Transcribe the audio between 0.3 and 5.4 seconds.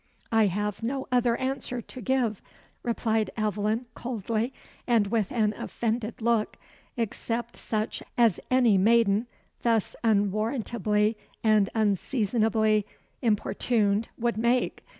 "I have no other answer to give," replied Aveline, coldly, and with